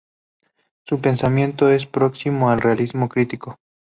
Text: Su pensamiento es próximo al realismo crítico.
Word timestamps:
Su 0.87 0.99
pensamiento 0.99 1.69
es 1.69 1.85
próximo 1.85 2.49
al 2.49 2.59
realismo 2.61 3.07
crítico. 3.07 3.57